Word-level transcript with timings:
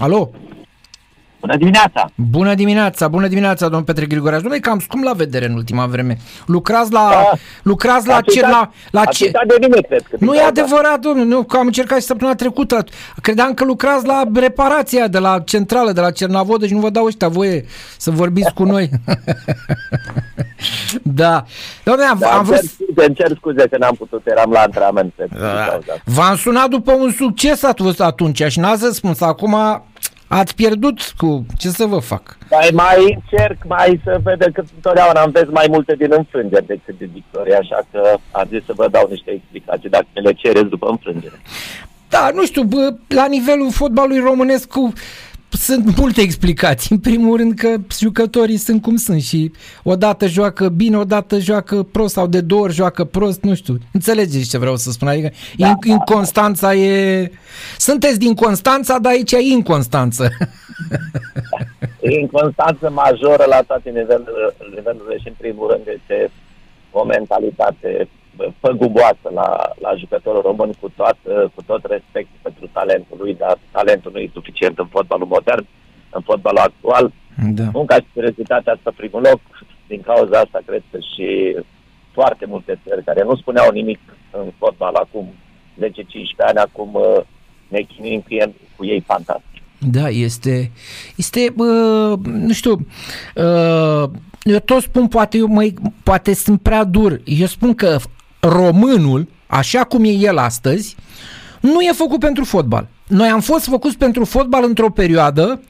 Aló. 0.00 0.32
Bună 1.44 1.56
dimineața! 1.56 2.10
Bună 2.14 2.54
dimineața, 2.54 3.08
bună 3.08 3.26
dimineața, 3.28 3.64
domnul 3.66 3.82
Petre 3.84 4.06
Grigoraș. 4.06 4.40
Domnule, 4.40 4.60
cam 4.60 4.78
scump 4.78 5.04
la 5.04 5.12
vedere 5.12 5.46
în 5.46 5.54
ultima 5.54 5.86
vreme. 5.86 6.16
Lucrați 6.46 6.92
la... 6.92 7.08
Da. 7.10 7.30
Lucrați 7.62 8.06
la 8.06 8.16
A 8.16 8.20
ce... 8.20 8.30
citat- 8.30 8.50
La, 8.50 8.70
la 8.90 9.00
a 9.00 9.04
ce... 9.04 9.24
citat 9.24 9.46
de 9.46 9.56
mine, 9.60 9.80
cred 9.80 10.00
că. 10.02 10.16
Nu 10.20 10.30
din 10.30 10.40
e 10.40 10.42
cauza. 10.42 10.60
adevărat, 10.62 11.00
domnule, 11.00 11.24
nu, 11.28 11.42
că 11.42 11.56
am 11.56 11.66
încercat 11.66 11.98
și 12.00 12.06
săptămâna 12.06 12.36
trecută. 12.36 12.84
Credeam 13.22 13.54
că 13.54 13.64
lucrați 13.64 14.06
la 14.06 14.22
reparația 14.34 15.08
de 15.08 15.18
la 15.18 15.40
centrală, 15.44 15.92
de 15.92 16.00
la 16.00 16.10
Cernavodă 16.10 16.66
și 16.66 16.72
nu 16.74 16.80
vă 16.80 16.90
dau 16.90 17.04
ăștia 17.04 17.28
voie 17.28 17.64
să 17.96 18.10
vorbiți 18.10 18.52
cu 18.54 18.64
noi. 18.64 18.90
da. 21.02 21.44
Domnule, 21.84 22.06
am, 22.06 22.18
Da, 22.18 22.28
am 22.30 22.36
îmi 22.38 22.46
vrut... 22.46 22.58
cer 22.60 22.68
scuze, 22.68 23.06
îmi 23.06 23.14
cer 23.14 23.32
scuze 23.36 23.68
că 23.68 23.76
n-am 23.78 23.94
putut, 23.94 24.26
eram 24.26 24.50
la 24.50 24.60
antrenament. 24.60 25.12
Pe 25.16 25.26
din 25.30 25.38
Da. 25.40 25.46
cauza 25.46 25.74
asta. 25.76 25.94
V-am 26.04 26.36
sunat 26.36 26.68
după 26.68 26.92
un 26.92 27.10
succes 27.12 27.62
at- 27.66 27.98
atunci 27.98 28.42
și 28.48 28.58
n-ați 28.58 28.84
răspuns. 28.84 29.20
Acum 29.20 29.56
ați 30.38 30.54
pierdut 30.54 30.98
cu... 31.16 31.46
Ce 31.58 31.68
să 31.68 31.84
vă 31.84 31.98
fac? 31.98 32.38
Mai, 32.50 32.70
mai 32.72 32.98
încerc, 33.14 33.58
mai 33.66 34.00
să 34.04 34.20
vedem 34.22 34.50
că 34.52 34.62
întotdeauna 34.74 35.20
am 35.20 35.30
vezi 35.30 35.50
mai 35.50 35.66
multe 35.70 35.94
din 35.94 36.12
înfrângeri 36.16 36.66
decât 36.66 36.98
din 36.98 37.10
victorie, 37.12 37.54
așa 37.54 37.80
că 37.90 38.16
am 38.30 38.46
zis 38.50 38.64
să 38.64 38.72
vă 38.76 38.88
dau 38.88 39.06
niște 39.10 39.30
explicații 39.30 39.88
dacă 39.88 40.06
mi 40.14 40.22
le 40.22 40.32
cereți 40.32 40.68
după 40.74 40.86
înfrângere. 40.88 41.40
Da, 42.08 42.30
nu 42.34 42.44
știu, 42.44 42.62
bă, 42.62 42.94
la 43.08 43.26
nivelul 43.26 43.70
fotbalului 43.72 44.18
românesc 44.18 44.68
cu, 44.68 44.92
sunt 45.56 45.96
multe 45.98 46.20
explicații. 46.20 46.94
În 46.94 47.00
primul 47.00 47.36
rând 47.36 47.54
că 47.58 47.76
jucătorii 47.98 48.56
sunt 48.56 48.82
cum 48.82 48.96
sunt 48.96 49.22
și 49.22 49.52
odată 49.82 50.26
joacă 50.26 50.68
bine, 50.68 50.96
odată 50.96 51.38
joacă 51.38 51.82
prost 51.82 52.14
sau 52.14 52.26
de 52.26 52.40
două 52.40 52.62
ori 52.62 52.72
joacă 52.72 53.04
prost, 53.04 53.42
nu 53.42 53.54
știu. 53.54 53.78
Înțelegeți 53.92 54.48
ce 54.48 54.58
vreau 54.58 54.76
să 54.76 54.90
spun? 54.90 55.08
Adică 55.08 55.30
da, 55.56 55.66
in, 55.66 55.74
inconstanța 55.84 56.74
e... 56.74 57.30
Sunteți 57.78 58.18
din 58.18 58.34
Constanța, 58.34 58.98
dar 58.98 59.12
aici 59.12 59.32
e 59.32 59.38
inconstanță. 59.38 60.28
E 62.00 62.20
inconstanță 62.20 62.90
majoră 62.90 63.44
la 63.48 63.62
toate 63.62 63.90
nivelurile, 63.90 64.54
nivelurile 64.74 65.18
și 65.18 65.28
în 65.28 65.34
primul 65.38 65.70
rând 65.70 65.82
este 65.86 66.30
o 66.90 67.04
mentalitate 67.04 68.08
bă, 68.08 68.23
păguboasă 68.60 69.28
la, 69.34 69.72
la 69.80 69.94
jucătorul 69.98 70.42
român 70.42 70.72
cu 70.80 70.88
tot, 70.96 71.16
cu 71.54 71.62
tot 71.62 71.84
respectul 71.84 72.38
pentru 72.42 72.68
talentul 72.72 73.16
lui, 73.20 73.34
dar 73.34 73.58
talentul 73.70 74.10
nu 74.14 74.18
e 74.18 74.30
suficient 74.32 74.78
în 74.78 74.86
fotbalul 74.86 75.26
modern, 75.26 75.66
în 76.10 76.20
fotbalul 76.20 76.58
actual. 76.58 77.12
Da. 77.50 77.64
Munca 77.72 77.94
și 77.94 78.14
seriozitatea 78.14 78.72
asta 78.72 78.92
primul 78.96 79.22
loc, 79.30 79.40
din 79.86 80.00
cauza 80.00 80.38
asta 80.38 80.60
cred 80.66 80.82
că 80.90 80.98
și 80.98 81.56
foarte 82.12 82.46
multe 82.46 82.78
țări 82.88 83.04
care 83.04 83.22
nu 83.22 83.36
spuneau 83.36 83.70
nimic 83.70 84.00
în 84.30 84.52
fotbal 84.58 84.94
acum 84.94 85.26
10-15 85.80 85.84
ani, 86.38 86.58
acum 86.58 86.94
uh, 86.94 87.20
ne 87.68 87.80
chinuim 87.80 88.20
cu 88.20 88.34
ei, 88.34 88.54
cu 88.76 88.84
ei 88.84 89.00
fantastic. 89.00 89.62
Da, 89.78 90.08
este, 90.08 90.70
este 91.16 91.52
bă, 91.56 91.66
nu 92.22 92.52
știu, 92.52 92.72
uh, 93.34 94.10
eu 94.42 94.58
tot 94.58 94.82
spun, 94.82 95.08
poate, 95.08 95.36
eu 95.36 95.46
mai, 95.46 95.74
poate 96.02 96.34
sunt 96.34 96.60
prea 96.60 96.84
dur, 96.84 97.20
eu 97.24 97.46
spun 97.46 97.74
că 97.74 97.96
românul, 98.48 99.28
așa 99.46 99.84
cum 99.84 100.04
e 100.04 100.08
el 100.08 100.38
astăzi, 100.38 100.96
nu 101.60 101.80
e 101.80 101.92
făcut 101.94 102.18
pentru 102.18 102.44
fotbal. 102.44 102.86
Noi 103.08 103.28
am 103.28 103.40
fost 103.40 103.64
făcuți 103.64 103.96
pentru 103.98 104.24
fotbal 104.24 104.64
într-o 104.64 104.90
perioadă 104.90 105.60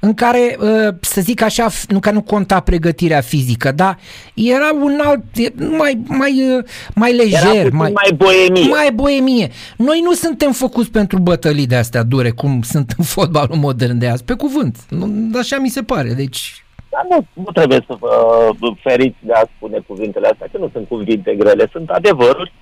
în 0.00 0.14
care, 0.14 0.56
uh, 0.60 0.94
să 1.00 1.20
zic 1.20 1.42
așa, 1.42 1.70
f- 1.70 1.86
nu 1.88 1.98
că 2.00 2.10
nu 2.10 2.22
conta 2.22 2.60
pregătirea 2.60 3.20
fizică, 3.20 3.72
dar 3.72 3.98
era 4.34 4.70
un 4.82 5.00
alt, 5.04 5.22
e- 5.34 5.52
mai, 5.78 6.00
mai, 6.06 6.56
uh, 6.56 6.64
mai 6.94 7.10
Era 7.14 7.22
lejer, 7.22 7.62
puțin 7.62 7.76
mai, 7.76 7.92
mai 7.92 8.12
boemie. 8.16 8.68
mai 8.68 8.90
boemie. 8.94 9.50
Noi 9.76 10.00
nu 10.04 10.12
suntem 10.12 10.52
făcuți 10.52 10.90
pentru 10.90 11.18
bătălii 11.18 11.66
de 11.66 11.76
astea 11.76 12.02
dure, 12.02 12.30
cum 12.30 12.62
sunt 12.62 12.94
în 12.98 13.04
fotbalul 13.04 13.56
modern 13.56 13.98
de 13.98 14.08
azi, 14.08 14.24
pe 14.24 14.34
cuvânt. 14.34 14.76
Nu, 14.88 15.30
așa 15.38 15.58
mi 15.58 15.68
se 15.68 15.82
pare, 15.82 16.12
deci... 16.12 16.64
Dar 16.96 17.06
nu, 17.08 17.42
nu 17.44 17.50
trebuie 17.52 17.84
să 17.86 17.94
vă 17.98 18.72
feriți 18.82 19.16
de 19.20 19.32
a 19.32 19.48
spune 19.56 19.78
cuvintele 19.86 20.26
astea, 20.26 20.48
că 20.52 20.58
nu 20.58 20.68
sunt 20.72 20.88
cuvinte 20.88 21.34
grele, 21.34 21.68
sunt 21.72 21.90
adevăruri, 21.90 22.52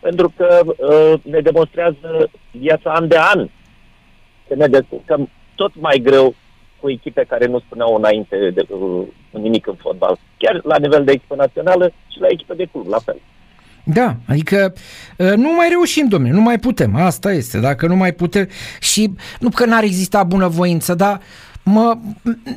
pentru 0.00 0.32
că 0.36 0.60
uh, 0.64 1.20
ne 1.22 1.40
demonstrează 1.40 2.30
viața 2.50 2.90
an 2.92 3.08
de 3.08 3.16
an. 3.18 3.48
Că 4.48 4.54
ne 4.54 4.66
descurcăm 4.66 5.30
tot 5.54 5.72
mai 5.80 5.98
greu 5.98 6.34
cu 6.80 6.90
echipe 6.90 7.24
care 7.28 7.46
nu 7.46 7.58
spuneau 7.58 7.94
înainte 7.94 8.50
de 8.54 8.66
uh, 8.68 9.06
nimic 9.30 9.66
în 9.66 9.74
fotbal. 9.74 10.18
Chiar 10.36 10.60
la 10.64 10.76
nivel 10.78 11.04
de 11.04 11.12
echipă 11.12 11.34
națională 11.34 11.92
și 12.12 12.20
la 12.20 12.26
echipă 12.30 12.54
de 12.54 12.68
club, 12.72 12.86
la 12.88 12.98
fel. 12.98 13.20
Da, 13.84 14.14
adică 14.28 14.74
uh, 15.16 15.32
nu 15.36 15.54
mai 15.56 15.68
reușim, 15.68 16.08
domnule, 16.08 16.34
nu 16.34 16.40
mai 16.40 16.58
putem, 16.58 16.96
asta 16.96 17.32
este, 17.32 17.58
dacă 17.58 17.86
nu 17.86 17.96
mai 17.96 18.12
putem 18.12 18.48
și 18.80 19.10
nu 19.38 19.48
că 19.48 19.64
n-ar 19.64 19.82
exista 19.82 20.22
bunăvoință, 20.22 20.94
dar 20.94 21.20
mă, 21.72 21.98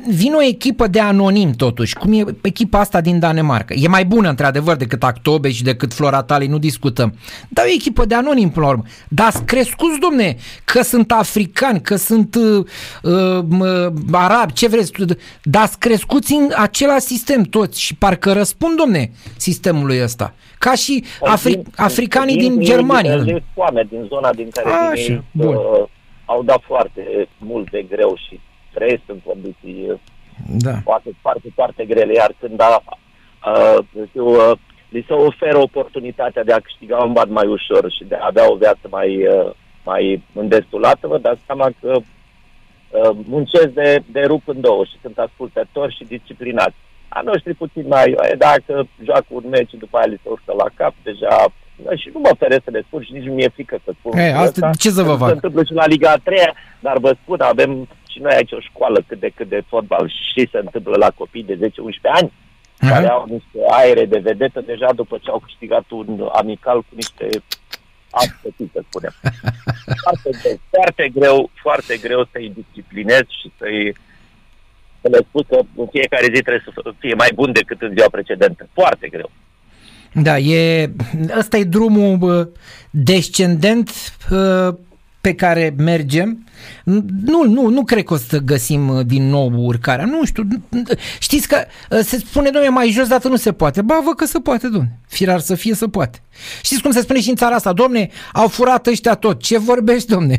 vine 0.08 0.34
o 0.34 0.42
echipă 0.42 0.86
de 0.86 1.00
anonim 1.00 1.52
totuși, 1.52 1.94
cum 1.94 2.12
e 2.12 2.24
echipa 2.42 2.78
asta 2.78 3.00
din 3.00 3.18
Danemarca. 3.18 3.74
E 3.74 3.88
mai 3.88 4.04
bună, 4.04 4.28
într-adevăr, 4.28 4.76
decât 4.76 5.02
Actobe 5.02 5.50
și 5.50 5.62
decât 5.62 5.92
Flora 5.92 6.22
Tali, 6.22 6.46
nu 6.46 6.58
discutăm. 6.58 7.14
Dar 7.48 7.64
e 7.64 7.68
o 7.68 7.72
echipă 7.72 8.04
de 8.04 8.14
anonim, 8.14 8.50
până 8.50 8.66
la 8.66 8.70
urmă. 8.72 8.82
Dar 9.08 9.26
ați 9.26 9.44
crescuți, 9.44 9.98
domne, 9.98 10.36
că 10.64 10.82
sunt 10.82 11.12
africani, 11.12 11.80
că 11.80 11.96
sunt 11.96 12.34
uh, 12.34 12.66
uh, 13.02 13.92
arabi, 14.12 14.52
ce 14.52 14.68
vreți, 14.68 14.92
dar 15.42 15.62
ați 15.62 15.78
crescuți 15.78 16.32
în 16.32 16.52
același 16.56 17.00
sistem 17.00 17.42
toți 17.42 17.80
și 17.80 17.94
parcă 17.94 18.32
răspund, 18.32 18.76
domne, 18.76 19.10
sistemului 19.36 20.02
ăsta. 20.02 20.34
Ca 20.58 20.74
și 20.74 21.04
afri- 21.20 21.62
africanii 21.76 22.36
din 22.36 22.60
Germania. 22.60 23.16
Din, 23.16 23.24
din 23.24 23.42
foame, 23.54 23.86
din 23.90 24.06
zona 24.08 24.32
din 24.32 24.48
care 24.50 24.68
Așa, 24.68 24.90
vin 24.94 25.12
ei, 25.12 25.24
bun. 25.32 25.54
uh, 25.54 25.86
au 26.24 26.42
dat 26.42 26.62
foarte 26.66 27.28
mult 27.38 27.70
de 27.70 27.86
greu 27.90 28.14
și 28.28 28.40
trăiesc 28.74 29.02
în 29.06 29.18
condiții 29.26 29.86
uh, 29.90 29.98
Da. 30.58 30.74
foarte, 30.82 31.10
foarte, 31.20 31.48
foarte 31.54 31.84
grele, 31.84 32.12
iar 32.12 32.34
când 32.40 32.60
a, 32.60 32.82
a, 33.38 33.52
știu, 34.08 34.26
a, 34.26 34.58
li 34.88 35.04
se 35.08 35.12
oferă 35.12 35.58
oportunitatea 35.58 36.44
de 36.44 36.52
a 36.52 36.60
câștiga 36.60 36.96
un 36.96 37.12
bani 37.12 37.30
mai 37.32 37.46
ușor 37.46 37.90
și 37.90 38.04
de 38.04 38.14
a 38.14 38.26
avea 38.26 38.50
o 38.52 38.56
viață 38.56 38.86
mai, 38.90 39.26
a, 39.38 39.54
mai 39.84 40.22
îndestulată, 40.32 41.06
vă 41.06 41.18
dați 41.18 41.40
seama 41.46 41.68
că 41.80 41.92
a, 41.96 43.16
muncesc 43.24 43.66
de, 43.68 44.02
de 44.12 44.20
rup 44.20 44.42
în 44.48 44.60
două 44.60 44.84
și 44.84 44.96
sunt 45.02 45.18
ascultători 45.18 45.94
și 45.96 46.04
disciplinați. 46.04 46.74
A 47.08 47.20
noștri 47.24 47.54
puțin 47.54 47.84
mai, 47.88 48.10
e, 48.10 48.34
dacă 48.38 48.86
joacă 49.04 49.26
un 49.28 49.44
meci 49.50 49.68
și 49.68 49.76
după 49.76 49.96
aia 49.96 50.06
li 50.06 50.20
se 50.22 50.28
urcă 50.28 50.52
la 50.56 50.66
cap, 50.74 50.94
deja 51.02 51.52
și 51.96 52.10
nu 52.12 52.20
mă 52.20 52.30
feresc 52.38 52.62
să 52.64 52.70
le 52.70 52.82
spun 52.86 53.02
și 53.02 53.12
nici 53.12 53.22
nu 53.24 53.32
mi-e 53.32 53.48
frică 53.48 53.78
să 53.84 53.92
spun. 53.98 54.18
Ei, 54.18 54.32
asta- 54.32 54.70
ce 54.78 54.90
să 54.90 55.02
vă 55.02 55.12
Se 55.12 55.18
fac? 55.18 55.30
întâmplă 55.30 55.62
și 55.64 55.72
la 55.72 55.86
Liga 55.86 56.10
a 56.10 56.16
treia, 56.16 56.54
dar 56.80 56.98
vă 56.98 57.16
spun, 57.22 57.40
avem 57.40 57.88
și 58.14 58.20
noi 58.20 58.34
aici 58.34 58.52
o 58.52 58.60
școală 58.60 58.98
cât 59.06 59.20
de 59.20 59.30
cât 59.36 59.48
de 59.48 59.62
fotbal 59.68 60.08
și 60.08 60.48
se 60.52 60.58
întâmplă 60.58 60.96
la 60.96 61.10
copii 61.10 61.50
de 61.50 61.58
10-11 61.58 61.70
ani, 62.02 62.32
Aha. 62.78 62.92
care 62.92 63.08
au 63.08 63.24
niște 63.28 63.58
aere 63.70 64.04
de 64.04 64.18
vedetă 64.18 64.60
deja 64.60 64.92
după 64.92 65.18
ce 65.22 65.30
au 65.30 65.38
câștigat 65.38 65.84
un 65.90 66.28
amical 66.32 66.78
cu 66.78 66.92
niște 66.94 67.28
aspecte, 68.10 68.64
să 68.72 68.82
spunem. 68.88 69.14
Foarte 70.04 70.30
greu, 70.40 70.58
foarte 70.70 71.08
greu, 71.08 71.50
foarte 71.54 71.96
greu 71.96 72.28
să-i 72.32 72.52
disciplinezi 72.54 73.30
și 73.40 73.52
să-i 73.58 73.94
să 75.00 75.08
le 75.10 75.18
spui 75.28 75.44
că 75.48 75.58
în 75.76 75.86
fiecare 75.90 76.24
zi 76.34 76.40
trebuie 76.42 76.64
să 76.64 76.92
fie 76.98 77.14
mai 77.14 77.30
bun 77.34 77.52
decât 77.52 77.82
în 77.82 77.92
ziua 77.94 78.08
precedentă. 78.10 78.68
Foarte 78.72 79.08
greu. 79.08 79.30
Da, 80.12 80.38
e, 80.38 80.90
ăsta 81.38 81.56
e 81.56 81.64
drumul 81.64 82.16
bă, 82.16 82.48
descendent 82.90 83.90
bă, 84.30 84.74
pe 85.24 85.34
care 85.34 85.74
mergem. 85.78 86.46
Nu, 87.24 87.42
nu, 87.42 87.68
nu 87.68 87.84
cred 87.84 88.04
că 88.04 88.12
o 88.14 88.16
să 88.16 88.38
găsim 88.38 88.88
uh, 88.88 89.06
din 89.06 89.28
nou 89.28 89.52
urcarea. 89.54 90.04
Nu 90.04 90.24
știu. 90.24 90.42
Știți 91.18 91.48
că 91.48 91.56
uh, 91.90 91.98
se 91.98 92.16
spune, 92.16 92.50
domnule, 92.50 92.68
mai 92.74 92.88
jos 92.88 93.08
dată 93.08 93.28
nu 93.28 93.36
se 93.36 93.52
poate. 93.52 93.82
Ba, 93.82 94.00
vă 94.04 94.10
că 94.14 94.24
se 94.24 94.38
poate, 94.38 94.62
domnule. 94.66 94.98
Firar 95.08 95.38
să 95.40 95.54
fie, 95.54 95.74
să 95.74 95.88
poate. 95.88 96.18
Știți 96.62 96.82
cum 96.82 96.90
se 96.90 97.00
spune 97.00 97.20
și 97.20 97.28
în 97.28 97.36
țara 97.36 97.54
asta? 97.54 97.72
Domne, 97.72 98.08
au 98.32 98.48
furat 98.48 98.86
ăștia 98.86 99.14
tot. 99.14 99.42
Ce 99.42 99.58
vorbești, 99.58 100.08
domne? 100.08 100.38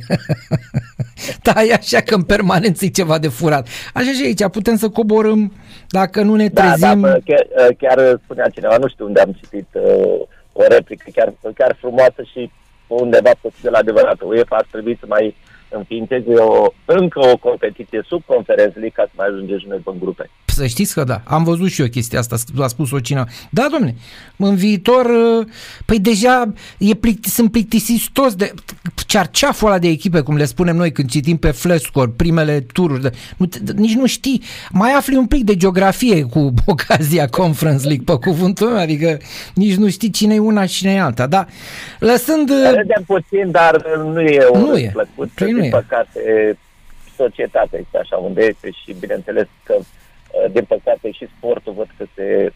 da, 1.47 1.63
e 1.63 1.73
așa 1.73 1.99
că 1.99 2.15
în 2.15 2.23
permanență 2.23 2.85
e 2.85 2.89
ceva 2.89 3.17
de 3.17 3.27
furat. 3.27 3.67
Așa 3.93 4.11
și 4.11 4.23
aici, 4.23 4.47
putem 4.51 4.77
să 4.77 4.89
coborâm 4.89 5.53
dacă 5.89 6.21
nu 6.21 6.35
ne 6.35 6.47
Da, 6.47 6.61
trezim. 6.61 6.79
da, 6.87 6.95
bă, 6.95 7.19
chiar, 7.25 7.73
chiar 7.77 8.19
spunea 8.23 8.49
cineva, 8.49 8.77
nu 8.77 8.87
știu 8.87 9.05
unde 9.05 9.19
am 9.21 9.31
citit 9.41 9.67
uh, 9.73 10.27
o 10.53 10.61
replică 10.69 11.05
chiar, 11.15 11.33
chiar 11.55 11.77
frumoasă 11.79 12.21
și 12.33 12.51
undeva 12.87 13.31
posibil 13.41 13.73
adevărată. 13.73 14.25
UEFA 14.25 14.55
ar 14.55 14.67
trebui 14.71 14.97
să 14.99 15.05
mai 15.07 15.35
înființeze 15.69 16.33
o, 16.33 16.65
încă 16.85 17.19
o 17.19 17.37
competiție 17.37 18.01
sub 18.07 18.23
Conference 18.25 18.79
League 18.79 18.95
ca 18.95 19.03
să 19.03 19.11
mai 19.15 19.27
ajungem 19.27 19.57
și 19.57 19.67
noi 19.67 19.77
pe 19.77 19.91
grupe. 19.99 20.29
Să 20.55 20.67
știți 20.67 20.93
că 20.93 21.03
da, 21.03 21.21
am 21.23 21.43
văzut 21.43 21.69
și 21.69 21.81
eu 21.81 21.87
chestia 21.87 22.19
asta, 22.19 22.35
a 22.59 22.67
spus-o 22.67 22.99
cineva. 22.99 23.25
Da, 23.49 23.67
domne, 23.71 23.95
în 24.37 24.55
viitor, 24.55 25.05
uh, 25.05 25.47
păi 25.85 25.99
deja 25.99 26.53
e 26.77 26.93
plicti, 26.93 27.29
sunt 27.29 27.51
plictisiți 27.51 28.09
toți 28.13 28.37
de 28.37 28.53
cearceaful 29.07 29.67
ăla 29.67 29.79
de 29.79 29.87
echipe, 29.87 30.21
cum 30.21 30.35
le 30.35 30.45
spunem 30.45 30.75
noi 30.75 30.91
când 30.91 31.09
citim 31.09 31.37
pe 31.37 31.51
Flashscore, 31.51 32.11
primele 32.15 32.59
tururi. 32.73 33.01
De, 33.01 33.11
nu, 33.37 33.45
te- 33.45 33.59
nici 33.75 33.93
nu 33.95 34.05
știi, 34.05 34.41
mai 34.71 34.91
afli 34.91 35.15
un 35.15 35.25
pic 35.25 35.43
de 35.43 35.55
geografie 35.55 36.21
cu 36.23 36.53
ocazia 36.65 37.27
Conference 37.27 37.87
League, 37.87 38.03
pe 38.05 38.13
cuvântul 38.29 38.67
meu, 38.69 38.79
adică 38.79 39.17
nici 39.53 39.75
nu 39.75 39.89
știi 39.89 40.09
cine 40.09 40.33
e 40.33 40.39
una 40.39 40.65
și 40.65 40.75
cine 40.77 40.91
e 40.93 40.99
alta. 41.01 41.27
Da, 41.27 41.45
lăsând... 41.99 42.49
uh, 42.49 42.55
Râdem 42.75 43.03
puțin, 43.05 43.51
dar 43.51 43.81
nu 44.13 44.21
e 44.21 44.47
un 44.51 44.59
Nu 44.59 44.69
râs 44.69 44.79
e. 44.79 44.89
plăcut. 44.93 45.29
Păi 45.35 45.47
Din 45.47 45.55
nu 45.55 45.63
e. 45.65 45.69
păcate, 45.69 46.57
societatea 47.17 47.79
este 47.79 47.97
așa 47.97 48.15
unde 48.15 48.41
este 48.45 48.69
și 48.83 48.95
bineînțeles 48.99 49.47
că 49.63 49.75
uh, 49.77 49.85
din 50.51 50.65
păcate 50.65 51.11
și 51.11 51.27
sportul 51.37 51.73
văd 51.73 51.87
că 51.97 52.05
se, 52.15 52.53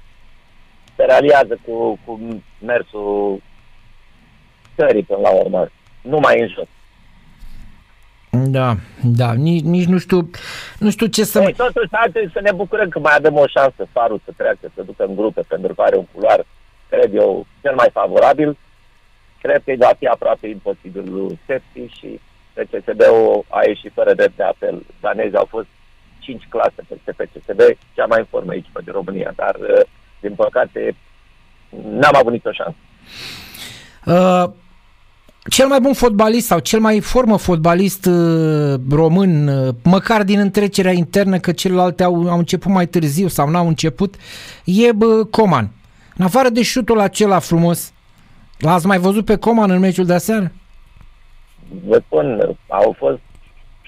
se 0.96 1.04
realiază 1.04 1.60
cu, 1.66 2.00
cu 2.06 2.20
mersul 2.60 3.42
țării 4.76 5.04
până 5.04 5.20
la 5.20 5.30
urmă, 5.30 5.70
numai 6.02 6.42
în 6.42 6.48
jos. 6.48 6.68
Da, 8.32 8.76
da, 9.04 9.34
nici, 9.34 9.64
nici 9.64 9.86
nu 9.86 9.98
știu, 9.98 10.30
nu 10.80 10.90
știu 10.90 11.06
ce 11.06 11.24
să... 11.24 11.42
Ei, 11.42 11.54
totuși, 11.54 11.88
haideți 11.92 12.32
să 12.34 12.40
ne 12.42 12.52
bucurăm 12.52 12.90
că 12.90 13.00
mai 13.00 13.16
avem 13.18 13.36
o 13.36 13.48
șansă 13.48 13.88
farul 13.92 14.22
să 14.26 14.32
treacă, 14.38 14.72
să 14.76 14.84
ducă 14.84 15.06
în 15.06 15.16
grupe, 15.16 15.42
pentru 15.48 15.74
că 15.74 15.82
are 15.82 15.96
un 15.96 16.06
culoar, 16.14 16.46
cred 16.90 17.14
eu, 17.14 17.46
cel 17.62 17.76
mai 17.76 17.90
favorabil. 17.94 18.58
Cred 19.42 19.62
că 19.66 19.74
va 19.78 19.92
fi 20.00 20.06
aproape 20.06 20.48
imposibil 20.48 21.14
lui 21.14 21.40
Sepsi 21.46 21.98
și 21.98 22.20
PCSB-ul 22.54 23.46
a 23.48 23.60
ieșit 23.68 23.92
fără 23.94 24.14
drept 24.14 24.36
de 24.36 24.44
apel. 24.44 24.86
Danezii 25.00 25.38
au 25.38 25.48
fost 25.50 25.68
5 26.20 26.48
clase 26.50 26.84
peste 26.88 27.12
PCSB, 27.12 27.60
cea 27.94 28.06
mai 28.06 28.20
în 28.20 28.26
formă 28.30 28.54
echipă 28.54 28.82
din 28.84 28.94
România, 28.94 29.34
dar, 29.36 29.56
uh, 29.56 29.86
din 30.20 30.34
păcate, 30.36 30.96
n-am 31.70 32.16
avut 32.16 32.32
nicio 32.32 32.52
șansă. 32.52 32.78
Uh, 34.06 34.52
cel 35.50 35.68
mai 35.68 35.80
bun 35.80 35.94
fotbalist 35.94 36.48
sau 36.48 36.60
cel 36.60 36.80
mai 36.80 37.00
formă 37.00 37.38
fotbalist 37.38 38.06
uh, 38.06 38.80
român, 38.92 39.48
uh, 39.48 39.74
măcar 39.84 40.24
din 40.24 40.40
întrecerea 40.40 40.92
internă, 40.92 41.38
că 41.38 41.52
celelalte 41.52 42.04
au, 42.04 42.30
au 42.30 42.38
început 42.38 42.72
mai 42.72 42.88
târziu 42.88 43.28
sau 43.28 43.50
n-au 43.50 43.68
început, 43.68 44.16
e 44.66 44.92
bă, 44.92 45.24
Coman. 45.24 45.72
În 46.18 46.26
afară 46.26 46.50
de 46.50 46.64
șutul 46.64 47.00
acela 47.00 47.40
frumos, 47.40 47.94
l-ați 48.58 48.88
mai 48.88 48.98
văzut 48.98 49.26
pe 49.26 49.36
Coman 49.36 49.72
în 49.72 49.80
meciul 49.80 50.06
de 50.06 50.14
aseară? 50.14 50.52
Vă 51.86 52.02
spun, 52.06 52.58
au 52.68 52.96
fost 52.98 53.20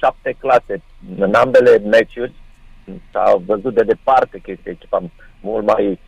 șapte 0.01 0.36
clase 0.39 0.81
în 1.18 1.33
ambele 1.33 1.77
meciuri. 1.77 2.33
S-a 3.12 3.42
văzut 3.45 3.74
de 3.74 3.83
departe 3.83 4.38
că 4.44 4.51
este 4.51 4.69
echipa 4.69 5.03
mult 5.42 5.65
mai 5.65 6.00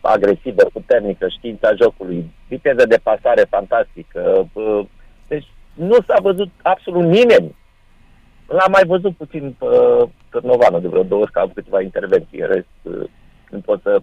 agresivă, 0.00 0.62
puternică, 0.72 1.28
știința 1.28 1.74
jocului, 1.74 2.30
viteză 2.48 2.86
de 2.86 3.00
pasare 3.02 3.44
fantastică. 3.50 4.48
Deci 5.28 5.46
nu 5.74 5.96
s-a 6.06 6.16
văzut 6.22 6.50
absolut 6.62 7.02
nimeni. 7.02 7.56
L-am 8.46 8.70
mai 8.70 8.84
văzut 8.86 9.16
puțin 9.16 9.56
pe 9.58 9.66
Târnovanul 10.30 10.80
de 10.80 10.88
vreo 10.88 11.02
două 11.02 11.22
ori, 11.22 11.32
că 11.32 11.38
am 11.38 11.50
câteva 11.54 11.80
intervenții. 11.80 12.40
În 12.40 12.46
rest, 12.46 13.08
nu 13.50 13.60
pot 13.64 13.80
să, 13.82 14.00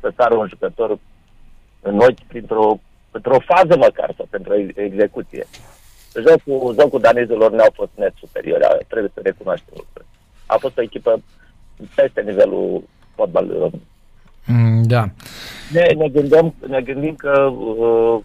să 0.00 0.12
sară 0.16 0.34
un 0.34 0.48
jucător 0.48 0.98
în 1.80 1.98
ochi 1.98 2.22
printr-o, 2.26 2.78
printr-o 3.10 3.38
fază 3.38 3.76
măcar 3.76 4.14
sau 4.16 4.26
pentru 4.30 4.54
execuție. 4.74 5.46
Jocul, 6.20 6.74
jocul 6.80 7.00
danezilor 7.00 7.50
ne-au 7.50 7.72
fost 7.74 7.90
net 7.94 8.12
superior, 8.18 8.84
trebuie 8.88 9.10
să 9.14 9.20
recunoaștem 9.22 9.74
A 10.46 10.56
fost 10.56 10.78
o 10.78 10.82
echipă 10.82 11.22
peste 11.94 12.20
nivelul 12.20 12.82
fotbalului 13.14 13.58
român. 13.58 13.80
Mm, 14.46 14.82
da. 14.82 15.04
Ne, 15.70 15.86
ne, 15.96 16.08
gândim, 16.08 16.54
ne 16.66 16.80
gândim 16.80 17.14
că 17.14 17.40
uh, 17.40 18.18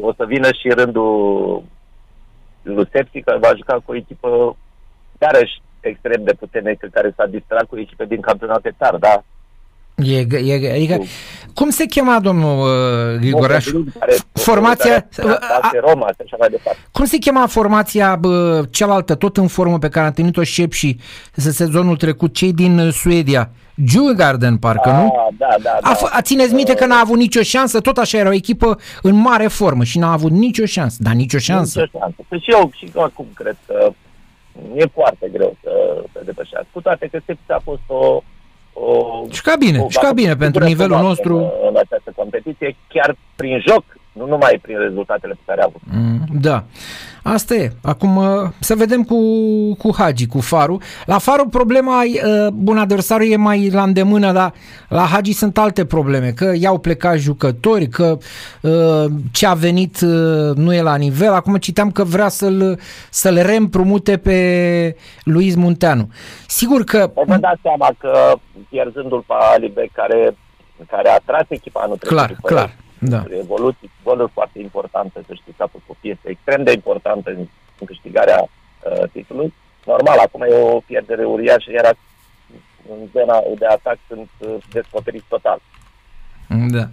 o 0.00 0.12
să 0.12 0.24
vină 0.26 0.48
și 0.52 0.68
rândul 0.68 1.62
lui 2.62 2.88
Sepsi, 2.92 3.20
care 3.20 3.38
va 3.38 3.54
juca 3.56 3.74
cu 3.74 3.92
o 3.92 3.94
echipă 3.94 4.56
iarăși 5.20 5.62
extrem 5.80 6.24
de 6.24 6.32
puternică, 6.32 6.88
care 6.92 7.12
s-a 7.16 7.26
distrat 7.26 7.64
cu 7.64 7.78
echipe 7.78 8.04
din 8.04 8.20
campionate 8.20 8.74
țară, 8.78 8.98
da? 8.98 9.24
E, 10.04 10.26
e, 10.44 10.72
adică, 10.74 11.02
cum 11.54 11.70
se 11.70 11.84
chema 11.84 12.20
domnul 12.20 12.58
uh, 12.58 13.20
Grigoraș? 13.20 13.66
Formația... 14.32 15.08
Roma, 15.80 16.04
așa 16.04 16.36
mai 16.38 16.48
departe. 16.48 16.78
Cum 16.92 17.04
se 17.04 17.16
chema 17.16 17.46
formația 17.46 18.16
bă, 18.16 18.64
cealaltă, 18.70 19.14
tot 19.14 19.36
în 19.36 19.46
formă 19.46 19.78
pe 19.78 19.88
care 19.88 20.04
a 20.04 20.08
întâlnit-o 20.08 20.42
Șep 20.42 20.72
și 20.72 21.00
sezonul 21.32 21.96
trecut, 21.96 22.34
cei 22.34 22.52
din 22.52 22.90
Suedia? 22.92 23.50
Djurgarden, 23.74 24.56
parcă, 24.56 24.88
a, 24.88 25.00
nu? 25.00 25.14
Da, 25.38 25.46
da, 25.62 25.78
da. 25.82 25.88
A, 25.90 25.96
f- 25.96 26.12
a 26.12 26.20
țineți 26.22 26.54
minte 26.54 26.74
că 26.74 26.86
n-a 26.86 27.00
avut 27.00 27.16
nicio 27.16 27.42
șansă, 27.42 27.80
tot 27.80 27.96
așa 27.96 28.18
era 28.18 28.28
o 28.28 28.32
echipă 28.32 28.78
în 29.02 29.14
mare 29.14 29.46
formă 29.46 29.84
și 29.84 29.98
n-a 29.98 30.12
avut 30.12 30.30
nicio 30.30 30.64
șansă, 30.64 30.96
dar 31.00 31.12
nicio 31.12 31.38
șansă. 31.38 31.80
Nicio 31.80 31.98
șansă. 31.98 32.16
Păi 32.28 32.40
și 32.40 32.50
eu, 32.50 32.70
și 32.76 32.90
eu 32.96 33.02
acum 33.02 33.26
cred 33.34 33.56
că 33.66 33.92
e 34.74 34.84
foarte 34.94 35.28
greu 35.32 35.56
să 35.62 35.70
se 36.12 36.20
depășească. 36.24 36.66
Cu 36.72 36.80
toate 36.80 37.08
că 37.12 37.18
Sepsi 37.26 37.52
a 37.52 37.60
fost 37.64 37.82
o 37.86 38.22
o, 38.80 39.24
și 39.30 39.42
ca 39.42 39.54
bine, 39.58 39.78
o, 39.78 39.88
și 39.88 39.98
ca 39.98 40.12
bine 40.12 40.36
pentru 40.36 40.64
nivelul 40.64 41.00
nostru. 41.00 41.36
În, 41.36 41.50
în 41.68 41.74
această 41.76 42.12
competiție, 42.16 42.76
chiar 42.88 43.16
prin 43.36 43.62
joc, 43.68 43.84
nu 44.12 44.26
numai 44.26 44.58
prin 44.62 44.78
rezultatele 44.78 45.32
pe 45.32 45.40
care 45.46 45.60
a 45.60 45.64
avut. 45.66 45.80
Mm, 45.84 46.40
da. 46.40 46.64
Asta 47.22 47.54
e. 47.54 47.72
Acum 47.82 48.16
uh, 48.16 48.24
să 48.60 48.74
vedem 48.74 49.02
cu, 49.02 49.16
cu 49.74 49.94
Hagi, 49.96 50.26
cu 50.26 50.40
Faru. 50.40 50.78
La 51.04 51.18
Faru 51.18 51.48
problema, 51.48 52.02
uh, 52.02 52.48
bun, 52.52 52.78
adversarul 52.78 53.30
e 53.30 53.36
mai 53.36 53.70
la 53.70 53.82
îndemână, 53.82 54.32
dar 54.32 54.52
la 54.88 55.02
Hagi 55.02 55.32
sunt 55.32 55.58
alte 55.58 55.84
probleme, 55.84 56.30
că 56.30 56.52
i-au 56.58 56.78
plecat 56.78 57.16
jucători, 57.16 57.88
că 57.88 58.18
uh, 58.60 59.04
ce 59.32 59.46
a 59.46 59.54
venit 59.54 60.00
nu 60.54 60.74
e 60.74 60.82
la 60.82 60.96
nivel. 60.96 61.32
Acum 61.32 61.56
citeam 61.56 61.90
că 61.90 62.04
vrea 62.04 62.28
să-l, 62.28 62.78
să-l 63.10 63.42
reîmprumute 63.42 64.16
pe 64.16 64.96
Luis 65.24 65.54
Munteanu. 65.54 66.08
Sigur 66.46 66.84
că... 66.84 67.10
Vă 67.14 67.36
dați 67.36 67.60
seama 67.62 67.90
că 67.98 68.34
pierzându-l 68.68 69.24
pe 69.26 69.34
Alibe, 69.54 69.88
care, 69.92 70.36
care 70.90 71.08
a 71.08 71.18
tras 71.18 71.44
echipa 71.48 71.80
anul 71.80 71.96
trecut. 71.96 72.16
Clar, 72.16 72.36
clar. 72.42 72.76
Da. 73.00 73.24
Evoluții, 73.30 73.90
goluri 74.04 74.30
foarte 74.32 74.58
importante, 74.58 75.22
să 75.26 75.34
știți, 75.34 75.62
a 75.62 75.66
fost 75.66 75.84
o 75.86 75.94
piesă 76.00 76.20
extrem 76.24 76.62
de 76.64 76.72
importantă 76.72 77.30
în, 77.30 77.46
în 77.78 77.86
câștigarea 77.86 78.40
uh, 78.42 79.08
titlului. 79.12 79.54
Normal, 79.84 80.18
acum 80.18 80.42
e 80.42 80.54
o 80.54 80.80
pierdere 80.80 81.24
uriașă, 81.24 81.70
iar 81.70 81.96
în 82.90 83.08
zona 83.12 83.42
de 83.58 83.66
atac 83.66 83.98
sunt 84.08 84.30
uh, 84.38 84.54
descoperiți 84.70 85.24
total. 85.28 85.60
Da. 86.48 86.84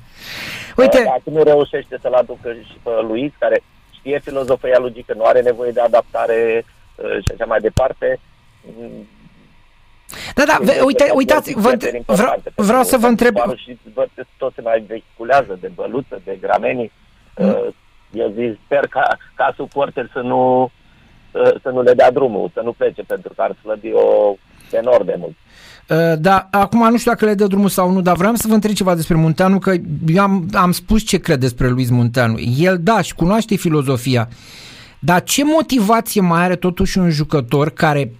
Uite... 0.75 0.97
Uh, 0.97 1.03
dacă 1.03 1.29
nu 1.29 1.43
reușește 1.43 1.97
să-l 2.01 2.13
aducă 2.13 2.53
și 2.53 2.77
pe 2.83 2.89
Luis, 3.07 3.31
care 3.39 3.63
știe 3.91 4.19
filozofia 4.19 4.77
logică, 4.79 5.13
nu 5.13 5.23
are 5.23 5.41
nevoie 5.41 5.71
de 5.71 5.81
adaptare 5.81 6.65
uh, 6.95 7.17
și 7.23 7.31
așa 7.33 7.45
mai 7.45 7.59
departe, 7.59 8.19
da, 10.35 10.43
da, 10.63 10.83
uite, 10.85 11.11
uitați, 11.13 11.53
vă, 11.53 11.77
vreau, 12.05 12.43
vreau 12.55 12.83
să 12.83 12.97
vă 12.97 13.07
întreb... 13.07 13.35
Și 13.55 13.77
văd 13.93 14.09
că 14.15 14.23
tot 14.37 14.53
se 14.55 14.61
mai 14.61 14.83
vehiculează 14.87 15.57
de 15.61 15.71
băluță, 15.75 16.21
de 16.23 16.37
gramenii. 16.41 16.91
Mm. 17.37 17.73
Eu 18.11 18.33
zic, 18.35 18.59
sper 18.65 18.87
ca, 18.87 19.17
ca 19.35 19.53
suporter 19.55 20.09
să 20.13 20.19
nu, 20.19 20.63
uh, 21.31 21.61
să 21.61 21.69
nu 21.69 21.81
le 21.81 21.93
dea 21.93 22.11
drumul, 22.11 22.51
să 22.53 22.61
nu 22.63 22.71
plece, 22.71 23.01
pentru 23.01 23.33
că 23.35 23.41
ar 23.41 23.55
slăbi-o 23.61 24.37
enorm 24.71 25.05
de 25.05 25.15
mult. 25.17 25.35
Uh, 25.89 26.19
da, 26.19 26.47
acum 26.51 26.89
nu 26.89 26.97
știu 26.97 27.11
dacă 27.11 27.25
le 27.25 27.33
dă 27.33 27.47
drumul 27.47 27.69
sau 27.69 27.91
nu, 27.91 28.01
dar 28.01 28.15
vreau 28.15 28.33
să 28.33 28.47
vă 28.47 28.53
întreb 28.53 28.73
ceva 28.73 28.95
despre 28.95 29.15
Munteanu, 29.15 29.59
că 29.59 29.73
eu 30.07 30.21
am, 30.21 30.45
am 30.53 30.71
spus 30.71 31.03
ce 31.03 31.17
cred 31.17 31.39
despre 31.39 31.67
Luis 31.67 31.89
Munteanu. 31.89 32.37
El, 32.57 32.77
da, 32.79 33.01
și 33.01 33.15
cunoaște 33.15 33.55
filozofia, 33.55 34.29
dar 34.99 35.23
ce 35.23 35.43
motivație 35.43 36.21
mai 36.21 36.41
are 36.41 36.55
totuși 36.55 36.97
un 36.97 37.09
jucător 37.09 37.69
care 37.69 38.11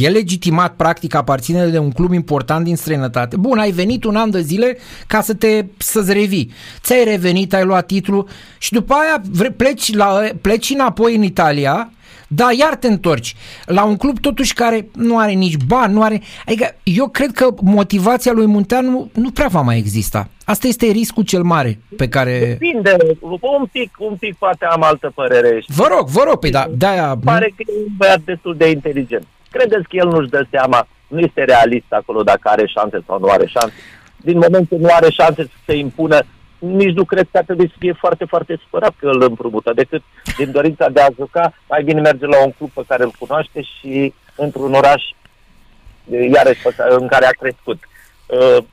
e 0.00 0.08
legitimat, 0.08 0.74
practic, 0.76 1.14
aparține 1.14 1.66
de 1.66 1.78
un 1.78 1.90
club 1.90 2.12
important 2.12 2.64
din 2.64 2.76
străinătate. 2.76 3.36
Bun, 3.36 3.58
ai 3.58 3.70
venit 3.70 4.04
un 4.04 4.16
an 4.16 4.30
de 4.30 4.40
zile 4.40 4.78
ca 5.06 5.20
să 5.20 5.34
te, 5.34 5.64
să-ți 5.76 6.12
revii. 6.12 6.52
Ți-ai 6.80 7.04
revenit, 7.04 7.54
ai 7.54 7.64
luat 7.64 7.86
titlul 7.86 8.28
și 8.58 8.72
după 8.72 8.94
aia 8.94 9.22
pleci, 9.56 9.94
la, 9.94 10.20
pleci 10.40 10.70
înapoi 10.70 11.16
în 11.16 11.22
Italia, 11.22 11.90
da, 12.28 12.48
iar 12.58 12.76
te 12.76 12.86
întorci 12.86 13.36
la 13.64 13.84
un 13.84 13.96
club 13.96 14.18
totuși 14.20 14.54
care 14.54 14.88
nu 14.94 15.18
are 15.18 15.32
nici 15.32 15.56
bani, 15.56 15.92
nu 15.92 16.02
are... 16.02 16.22
Adică 16.46 16.74
eu 16.82 17.08
cred 17.08 17.30
că 17.30 17.48
motivația 17.62 18.32
lui 18.32 18.46
Munteanu 18.46 19.10
nu 19.12 19.30
prea 19.30 19.46
va 19.46 19.60
mai 19.60 19.78
exista. 19.78 20.28
Asta 20.44 20.66
este 20.66 20.86
riscul 20.86 21.22
cel 21.22 21.42
mare 21.42 21.78
pe 21.96 22.08
care... 22.08 22.38
Depinde, 22.48 22.96
un 23.20 23.66
pic, 23.72 23.90
un 23.98 24.16
pic 24.18 24.36
poate 24.36 24.64
am 24.64 24.82
altă 24.82 25.12
părere. 25.14 25.64
Vă 25.66 25.86
rog, 25.96 26.08
vă 26.08 26.22
rog, 26.26 26.38
pe 26.38 26.48
da, 26.48 26.66
de-aia... 26.76 27.18
Pare 27.24 27.52
că 27.56 27.62
e 27.66 27.72
un 27.86 27.92
băiat 27.96 28.20
destul 28.24 28.56
de 28.56 28.70
inteligent. 28.70 29.26
Credeți 29.56 29.88
că 29.88 29.96
el 29.96 30.08
nu-și 30.08 30.28
dă 30.28 30.46
seama, 30.50 30.88
nu 31.06 31.18
este 31.18 31.44
realist 31.44 31.90
acolo 31.92 32.22
dacă 32.22 32.48
are 32.48 32.66
șanse 32.66 32.98
sau 33.06 33.18
nu 33.18 33.28
are 33.28 33.46
șanse. 33.46 33.74
Din 34.16 34.38
moment 34.38 34.68
ce 34.68 34.76
nu 34.76 34.88
are 34.90 35.10
șanse 35.10 35.42
să 35.42 35.56
se 35.66 35.76
impună, 35.76 36.18
nici 36.58 36.94
nu 36.94 37.04
cred 37.04 37.26
că 37.30 37.38
ar 37.38 37.44
trebui 37.44 37.68
să 37.68 37.74
fie 37.78 37.92
foarte, 37.92 38.24
foarte 38.24 38.58
supărat 38.62 38.94
că 38.98 39.08
îl 39.08 39.22
împrumută, 39.22 39.72
decât 39.72 40.02
din 40.36 40.50
dorința 40.50 40.88
de 40.88 41.00
a 41.00 41.14
juca, 41.16 41.52
mai 41.68 41.82
bine 41.82 42.00
merge 42.00 42.26
la 42.26 42.44
un 42.44 42.52
club 42.52 42.70
pe 42.70 42.82
care 42.86 43.02
îl 43.02 43.12
cunoaște 43.18 43.62
și 43.62 44.14
într-un 44.36 44.74
oraș, 44.74 45.02
iarăși, 46.32 46.60
în 46.88 47.06
care 47.06 47.26
a 47.26 47.40
crescut 47.40 47.78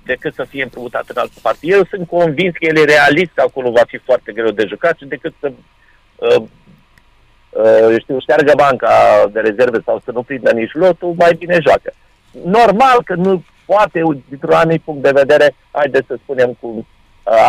decât 0.04 0.34
să 0.34 0.44
fie 0.44 0.64
împrumutat 0.64 1.04
în 1.08 1.18
altă 1.18 1.34
parte. 1.42 1.60
Eu 1.62 1.84
sunt 1.90 2.08
convins 2.08 2.54
că 2.54 2.66
el 2.66 2.78
e 2.78 2.84
realist, 2.84 3.32
că 3.34 3.42
acolo 3.42 3.72
va 3.72 3.84
fi 3.88 3.98
foarte 3.98 4.32
greu 4.32 4.52
de 4.52 4.66
jucat 4.68 4.98
și 4.98 5.06
decât 5.06 5.34
să 5.40 5.52
uh, 6.16 6.44
știu, 8.00 8.20
șteargă 8.20 8.54
banca 8.56 8.92
de 9.32 9.40
rezerve 9.40 9.80
sau 9.86 10.02
să 10.06 10.12
nu 10.12 10.24
prindă 10.24 10.52
nici 10.52 10.74
lotul, 10.74 11.14
mai 11.18 11.34
bine 11.34 11.58
joacă. 11.62 11.94
Normal 12.44 13.04
că 13.06 13.14
nu 13.14 13.44
poate, 13.66 14.02
dintr-un 14.30 14.54
anumit 14.54 14.82
punct 14.82 15.02
de 15.02 15.12
vedere, 15.14 15.56
haideți 15.72 16.08
să 16.08 16.16
spunem 16.24 16.58
cum 16.60 16.78
uh, 16.78 16.84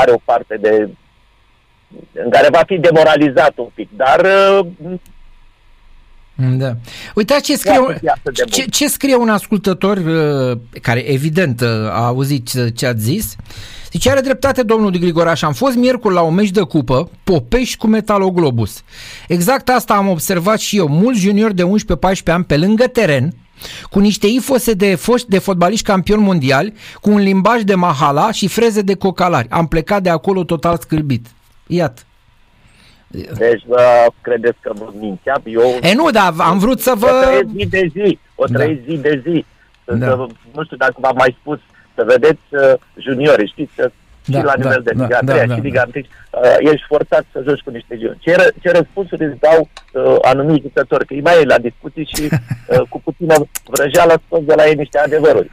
are 0.00 0.10
o 0.12 0.18
parte 0.24 0.56
de 0.56 0.88
în 2.12 2.30
care 2.30 2.48
va 2.50 2.62
fi 2.66 2.78
demoralizat 2.78 3.52
un 3.56 3.68
pic, 3.74 3.88
dar 3.96 4.20
uh, 4.20 4.66
Da. 6.50 6.76
Uitați 7.14 7.42
ce 7.42 7.56
scrie, 7.56 7.78
un, 7.78 7.94
ce, 8.50 8.64
ce 8.64 8.88
scrie 8.88 9.14
un 9.14 9.28
ascultător 9.28 9.96
uh, 9.96 10.58
care 10.80 11.12
evident 11.12 11.60
uh, 11.60 11.68
a 11.68 12.06
auzit 12.06 12.74
ce 12.74 12.86
ați 12.86 13.02
zis. 13.02 13.36
Zice, 13.92 14.10
are 14.10 14.20
dreptate 14.20 14.62
domnul 14.62 14.90
de 14.90 14.98
Grigoraș, 14.98 15.42
am 15.42 15.52
fost 15.52 15.76
miercuri 15.76 16.14
la 16.14 16.20
un 16.20 16.34
meci 16.34 16.50
de 16.50 16.60
cupă, 16.60 17.10
Popești 17.24 17.76
cu 17.76 17.86
Metaloglobus. 17.86 18.82
Exact 19.28 19.68
asta 19.68 19.94
am 19.94 20.08
observat 20.08 20.58
și 20.58 20.76
eu, 20.76 20.88
mulți 20.88 21.20
juniori 21.20 21.54
de 21.54 21.62
11-14 21.62 21.66
ani 22.24 22.44
pe 22.44 22.56
lângă 22.56 22.86
teren, 22.86 23.34
cu 23.90 23.98
niște 23.98 24.26
ifose 24.26 24.72
de 24.72 24.94
foști 24.94 25.28
de 25.28 25.38
fotbaliști 25.38 25.86
campioni 25.86 26.22
mondiali, 26.22 26.72
cu 27.00 27.10
un 27.10 27.18
limbaj 27.18 27.62
de 27.62 27.74
mahala 27.74 28.32
și 28.32 28.48
freze 28.48 28.82
de 28.82 28.94
cocalari. 28.94 29.50
Am 29.50 29.66
plecat 29.66 30.02
de 30.02 30.08
acolo 30.08 30.44
total 30.44 30.78
scârbit. 30.80 31.26
Iată. 31.66 32.02
Deci 33.12 33.62
vă 33.66 34.06
credeți 34.20 34.58
că 34.60 34.72
vă 34.74 34.92
mințeam? 34.98 35.42
Eu 35.44 35.60
e 35.80 35.94
nu, 35.94 36.10
dar 36.10 36.32
am 36.38 36.58
vrut 36.58 36.80
să 36.80 36.92
vă... 36.96 37.06
O 37.06 37.20
trăiesc 37.20 37.48
zi 37.56 37.66
de 37.66 37.90
zi, 37.92 38.18
o 38.34 38.44
da. 38.44 38.58
trăiesc 38.58 38.80
da. 38.80 38.92
zi 38.92 39.00
de 39.00 39.22
zi. 39.26 39.44
Da. 39.84 40.06
Să, 40.06 40.26
nu 40.52 40.64
știu 40.64 40.76
dacă 40.76 40.94
v-am 40.96 41.16
mai 41.16 41.36
spus, 41.40 41.58
să 41.94 42.04
vedeți 42.06 42.42
uh, 42.50 42.74
juniori, 42.96 43.48
știți 43.48 43.72
că 43.76 43.90
da, 44.24 44.38
și 44.38 44.44
la 44.44 44.54
da, 44.56 44.62
nivel 44.62 44.82
de 44.84 44.90
Liga 44.90 45.18
da, 45.22 45.32
3 45.32 45.46
da, 45.46 45.54
și 45.54 45.60
Liga 45.60 45.84
da. 45.92 46.00
1, 46.00 46.04
uh, 46.42 46.72
ești 46.72 46.86
forțat 46.86 47.24
să 47.32 47.42
joci 47.46 47.60
cu 47.60 47.70
niște 47.70 47.94
juniori. 47.94 48.18
Ce, 48.20 48.54
ce 48.62 48.70
răspunsuri 48.70 49.24
îți 49.24 49.40
dau 49.40 49.68
uh, 49.92 50.16
anumiți 50.22 50.62
jucători, 50.62 51.06
că 51.06 51.12
îi 51.14 51.20
mai 51.20 51.40
e 51.40 51.44
la 51.44 51.58
discuții 51.58 52.08
și 52.14 52.22
uh, 52.32 52.82
cu 52.88 53.00
puțină 53.04 53.34
vrăjeală 53.64 54.22
scoți 54.26 54.44
de 54.44 54.54
la 54.56 54.66
ei 54.66 54.74
niște 54.74 54.98
adevăruri. 54.98 55.50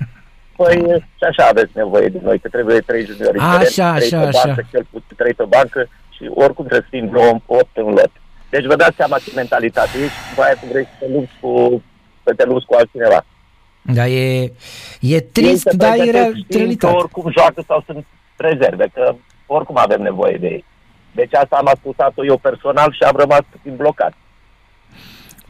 Păi 0.56 0.78
și 1.18 1.24
așa 1.30 1.44
aveți 1.50 1.72
nevoie 1.74 2.08
de 2.08 2.20
noi, 2.24 2.40
că 2.40 2.48
trebuie 2.48 2.80
trei 2.80 3.06
juniori. 3.06 3.38
Așa, 3.40 3.94
trei 3.94 4.08
așa, 4.08 4.20
pe 4.20 4.30
bancă, 4.34 4.62
așa. 4.62 4.68
Cel 4.72 4.86
puțin 4.92 5.16
trei 5.16 5.34
pe 5.34 5.46
bancă 5.48 5.90
și 6.20 6.32
oricum 6.34 6.66
trebuie 6.66 6.88
să 6.90 6.98
fim 6.98 7.06
9, 7.12 7.40
8 7.46 7.68
în 7.74 7.84
lot. 7.84 8.12
Deci 8.50 8.66
vă 8.66 8.76
dați 8.76 8.96
seama 8.96 9.18
ce 9.18 9.32
mentalitate 9.36 9.98
ești, 10.04 10.18
după 10.30 10.42
aia 10.42 10.54
tu 10.54 10.66
vrei 10.72 10.84
să 10.84 10.96
te 11.00 11.08
lupți 11.12 11.34
cu, 11.42 11.84
să 12.24 12.34
te 12.34 12.46
lupți 12.46 12.66
cu 12.66 12.74
altcineva. 12.74 13.26
Da, 13.82 14.08
e, 14.08 14.52
e 15.00 15.20
trist, 15.20 15.70
dar 15.74 15.98
e 15.98 16.12
realitate. 16.12 16.96
oricum 16.96 17.32
joacă 17.38 17.64
sau 17.68 17.84
sunt 17.86 18.06
rezerve, 18.36 18.88
că 18.94 19.16
oricum 19.46 19.78
avem 19.78 20.02
nevoie 20.02 20.38
de 20.38 20.48
ei. 20.48 20.66
Deci 21.12 21.34
asta 21.34 21.56
am 21.56 21.68
ascultat-o 21.68 22.26
eu 22.26 22.38
personal 22.38 22.92
și 22.94 23.04
am 23.04 23.16
rămas 23.16 23.42
puțin 23.52 23.76
blocat. 23.76 24.14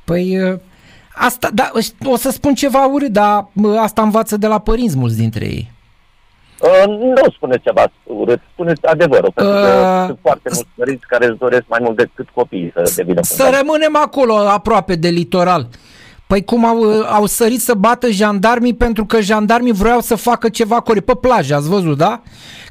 Păi, 0.03 0.37
ă, 0.43 0.59
asta, 1.13 1.49
da, 1.53 1.71
o 2.05 2.15
să 2.15 2.29
spun 2.29 2.53
ceva 2.53 2.85
urât, 2.85 3.11
dar 3.11 3.49
asta 3.79 4.01
învață 4.01 4.37
de 4.37 4.47
la 4.47 4.59
părinți 4.59 4.97
mulți 4.97 5.17
dintre 5.17 5.45
ei. 5.45 5.71
Uh, 6.61 6.87
nu 6.87 7.29
spuneți 7.35 7.63
ceva 7.63 7.91
urât, 8.03 8.39
spuneți 8.53 8.85
adevărul, 8.85 9.31
pentru 9.35 9.53
că 9.53 9.99
uh, 9.99 10.05
sunt 10.05 10.19
foarte 10.21 10.49
mulți 10.53 10.67
părinți 10.75 11.05
care 11.07 11.25
îți 11.25 11.37
doresc 11.37 11.63
mai 11.67 11.79
mult 11.81 11.97
decât 11.97 12.27
copiii 12.33 12.73
să 12.75 12.93
devină 12.95 13.21
Să 13.23 13.51
rămânem 13.59 13.95
acolo, 13.95 14.35
aproape 14.37 14.95
de 14.95 15.07
litoral. 15.07 15.67
Păi 16.27 16.43
cum 16.43 16.65
au, 16.65 16.83
au 17.01 17.25
sărit 17.25 17.61
să 17.61 17.73
bată 17.73 18.09
jandarmii 18.09 18.73
pentru 18.73 19.05
că 19.05 19.21
jandarmii 19.21 19.71
vreau 19.71 19.99
să 19.99 20.15
facă 20.15 20.49
ceva 20.49 20.79
corect. 20.79 21.05
Pe 21.05 21.15
plajă, 21.15 21.55
ați 21.55 21.69
văzut, 21.69 21.97
da? 21.97 22.21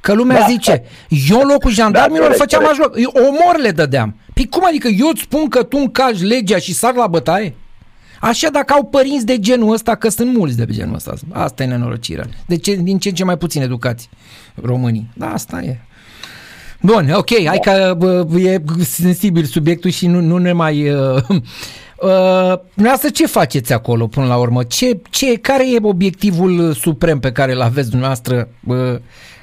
Că 0.01 0.13
lumea 0.13 0.39
da. 0.39 0.47
zice, 0.49 0.83
eu 1.31 1.41
în 1.41 1.49
locul 1.49 1.71
jandarmilor 1.81 2.31
da, 2.31 2.37
făceam 2.37 2.67
aș 2.67 2.77
loc. 2.77 2.93
Eu 2.97 3.13
omor 3.15 3.59
le 3.59 3.71
dădeam. 3.71 4.17
Păi 4.35 4.49
cum 4.49 4.65
adică 4.67 4.89
eu 4.89 5.09
îți 5.09 5.21
spun 5.21 5.49
că 5.49 5.63
tu 5.63 5.77
încalci 5.77 6.23
legea 6.23 6.59
și 6.59 6.75
sar 6.75 6.95
la 6.95 7.07
bătaie? 7.07 7.55
Așa 8.21 8.49
dacă 8.51 8.73
au 8.73 8.85
părinți 8.85 9.27
de 9.27 9.39
genul 9.39 9.73
ăsta, 9.73 9.95
că 9.95 10.09
sunt 10.09 10.37
mulți 10.37 10.57
de 10.57 10.67
genul 10.71 10.95
ăsta. 10.95 11.15
Asta 11.33 11.63
e 11.63 11.67
nenorocirea. 11.67 12.27
De 12.47 12.57
ce, 12.57 12.75
din 12.75 12.99
ce 12.99 13.09
în 13.09 13.15
ce 13.15 13.25
mai 13.25 13.37
puțin 13.37 13.63
educați 13.63 14.09
românii. 14.55 15.11
Da, 15.15 15.33
asta 15.33 15.63
e. 15.63 15.79
Bun, 16.81 17.11
ok, 17.11 17.45
hai 17.45 17.59
că 17.59 17.95
bă, 17.97 18.27
e 18.39 18.63
sensibil 18.83 19.45
subiectul 19.45 19.91
și 19.91 20.07
nu, 20.07 20.21
nu 20.21 20.37
ne 20.37 20.53
mai... 20.53 20.91
Uh, 20.91 21.23
uh, 22.77 23.11
ce 23.13 23.27
faceți 23.27 23.73
acolo 23.73 24.07
până 24.07 24.27
la 24.27 24.37
urmă? 24.37 24.63
Ce, 24.63 25.01
ce, 25.11 25.35
care 25.35 25.73
e 25.73 25.79
obiectivul 25.83 26.73
suprem 26.73 27.19
pe 27.21 27.33
care 27.33 27.53
îl 27.53 27.61
aveți 27.61 27.91
dumneavoastră 27.91 28.49
uh, 28.67 28.97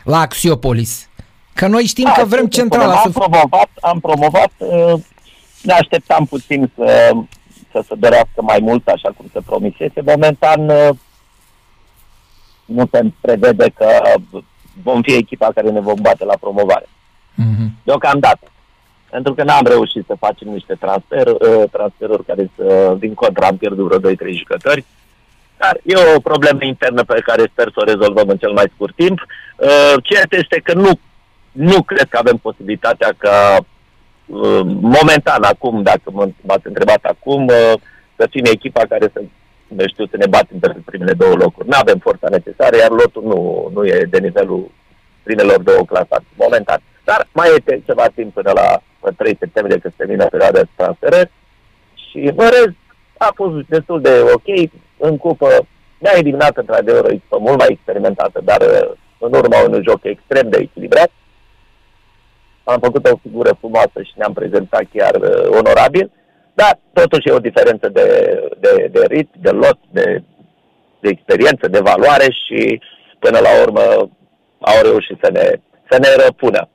la 0.03 0.19
Axiopolis? 0.19 1.09
Că 1.53 1.67
noi 1.67 1.83
știm 1.83 2.03
da, 2.03 2.11
că 2.11 2.25
vrem 2.25 2.45
centrala 2.45 2.93
am 2.93 3.11
să... 3.11 3.19
Promovat, 3.19 3.69
am 3.81 3.99
promovat, 3.99 4.51
uh, 4.57 4.93
ne 5.61 5.73
așteptam 5.73 6.25
puțin 6.25 6.71
să 6.75 7.11
să 7.75 7.83
se 7.87 7.95
dorească 7.95 8.41
mai 8.41 8.59
mult, 8.61 8.87
așa 8.87 9.09
cum 9.17 9.25
se 9.33 9.39
promisese. 9.45 10.01
Momentan 10.05 10.69
uh, 10.69 10.89
nu 12.65 12.83
se 12.91 12.99
prevede 13.21 13.67
că 13.77 13.87
vom 14.83 15.01
fi 15.01 15.13
echipa 15.13 15.51
care 15.55 15.69
ne 15.69 15.79
vom 15.79 15.99
bate 16.01 16.25
la 16.25 16.37
promovare. 16.39 16.87
Mm-hmm. 16.87 17.69
Deocamdată. 17.83 18.47
Pentru 19.09 19.33
că 19.33 19.43
n-am 19.43 19.65
reușit 19.65 20.03
să 20.05 20.15
facem 20.19 20.47
niște 20.47 20.75
transfer, 20.79 21.27
uh, 21.27 21.69
transferuri 21.71 22.25
care 22.25 22.51
să, 22.55 22.95
din 22.99 23.13
contra, 23.13 23.47
am 23.47 23.57
pierdut 23.57 23.87
vreo 23.87 24.11
2-3 24.11 24.15
jucători. 24.37 24.85
Dar 25.57 25.79
e 25.83 26.15
o 26.15 26.19
problemă 26.19 26.63
internă 26.63 27.03
pe 27.03 27.21
care 27.25 27.51
sper 27.51 27.67
să 27.73 27.79
o 27.81 27.83
rezolvăm 27.91 28.27
în 28.27 28.37
cel 28.37 28.51
mai 28.51 28.71
scurt 28.73 28.95
timp. 28.95 29.19
Uh, 29.19 29.93
ceea 30.03 30.25
ce 30.29 30.35
este 30.37 30.59
că 30.63 30.73
nu, 30.73 30.91
nu 31.51 31.81
cred 31.81 32.07
că 32.09 32.17
avem 32.17 32.37
posibilitatea 32.37 33.09
ca 33.17 33.37
Uh, 33.59 33.65
momentan 34.27 35.43
acum, 35.43 35.81
dacă 35.81 36.01
mă, 36.11 36.29
m-ați 36.41 36.67
întrebat 36.67 37.03
acum, 37.03 37.45
uh, 37.45 37.73
să 38.15 38.27
fim 38.29 38.43
echipa 38.45 38.81
care 38.89 39.09
să, 39.13 39.21
nu 39.67 39.87
știu, 39.87 40.05
să 40.05 40.17
ne 40.17 40.27
batem 40.27 40.59
pentru 40.59 40.81
primele 40.85 41.13
două 41.13 41.35
locuri. 41.35 41.67
Nu 41.67 41.77
avem 41.79 41.97
forța 41.97 42.27
necesară, 42.29 42.75
iar 42.77 42.89
lotul 42.89 43.23
nu, 43.23 43.69
nu 43.73 43.85
e 43.85 44.07
de 44.09 44.19
nivelul 44.19 44.71
primelor 45.23 45.59
două 45.61 45.83
clasate, 45.85 46.25
momentan. 46.35 46.81
Dar 47.03 47.27
mai 47.31 47.47
e 47.65 47.81
ceva 47.85 48.07
timp 48.15 48.33
până 48.33 48.51
la 48.51 48.81
3 49.17 49.35
septembrie, 49.39 49.79
când 49.79 49.93
se 49.93 50.03
termină 50.03 50.25
perioada 50.25 50.59
de 50.59 50.67
transferări 50.75 51.31
și 51.93 52.17
în 52.17 52.49
rest 52.49 52.79
a 53.17 53.31
fost 53.35 53.55
destul 53.67 54.01
de 54.01 54.23
ok. 54.33 54.69
În 54.97 55.17
cupă 55.17 55.47
ne-a 55.97 56.17
eliminat 56.17 56.57
într-adevăr 56.57 57.03
o 57.03 57.11
echipă 57.11 57.37
mult 57.39 57.57
mai 57.57 57.67
experimentată, 57.69 58.41
dar 58.43 58.61
uh, 58.61 58.91
în 59.17 59.33
urma 59.33 59.63
unui 59.67 59.83
joc 59.83 60.03
extrem 60.03 60.49
de 60.49 60.57
echilibrat 60.61 61.11
am 62.73 62.79
făcut 62.79 63.07
o 63.07 63.17
figură 63.21 63.57
frumoasă 63.59 63.99
și 64.01 64.13
ne-am 64.15 64.33
prezentat 64.33 64.83
chiar 64.93 65.15
uh, 65.15 65.57
onorabil, 65.59 66.11
dar 66.53 66.79
totuși 66.93 67.27
e 67.27 67.31
o 67.31 67.47
diferență 67.49 67.89
de, 67.89 68.07
de, 68.59 68.89
de 68.91 69.05
rit, 69.07 69.29
de 69.39 69.49
lot, 69.49 69.79
de, 69.91 70.23
de 70.99 71.09
experiență, 71.09 71.67
de 71.67 71.79
valoare 71.79 72.27
și 72.31 72.81
până 73.19 73.39
la 73.39 73.49
urmă 73.61 73.81
au 74.59 74.81
reușit 74.83 75.17
să 75.23 75.29
ne, 75.31 75.45
să 75.89 75.97
ne 75.99 76.23
răpună. 76.25 76.69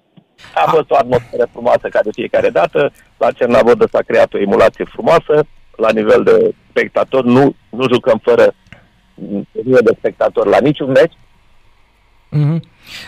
A 0.55 0.71
fost 0.71 0.91
o 0.91 0.97
atmosferă 0.97 1.49
frumoasă 1.53 1.89
ca 1.89 2.01
de 2.03 2.11
fiecare 2.13 2.49
dată, 2.49 2.93
la 3.19 3.31
Cernavodă 3.31 3.89
s-a 3.93 4.03
creat 4.07 4.35
o 4.35 4.39
emulație 4.39 4.85
frumoasă, 4.85 5.47
la 5.77 5.91
nivel 5.91 6.23
de 6.23 6.55
spectator, 6.71 7.25
nu, 7.25 7.55
nu 7.71 7.85
jucăm 7.93 8.21
fără 8.23 8.55
de 9.63 9.95
spectator 9.99 10.47
la 10.47 10.59
niciun 10.61 10.91
meci, 10.91 11.15
Mm-hmm. 12.33 12.59